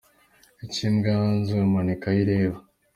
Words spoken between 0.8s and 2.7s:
imbwa yanze umanika aho ireba.